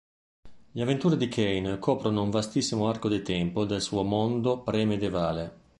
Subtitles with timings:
[0.71, 5.59] Le avventure di Kane coprono un vastissimo arco di tempo del suo mondo pre-medievale.